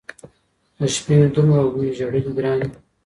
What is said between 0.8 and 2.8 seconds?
شپې مي دومره وي ژړلي ګراني!